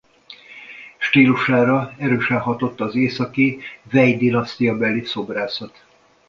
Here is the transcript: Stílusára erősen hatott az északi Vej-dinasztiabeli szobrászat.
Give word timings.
Stílusára 0.97 1.95
erősen 1.99 2.39
hatott 2.39 2.79
az 2.79 2.95
északi 2.95 3.59
Vej-dinasztiabeli 3.83 5.03
szobrászat. 5.05 5.85